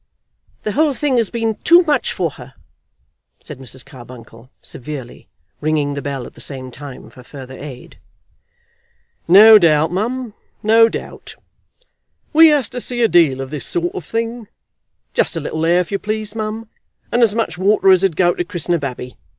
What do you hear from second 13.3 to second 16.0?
of this sort of thing. Just a little air, if you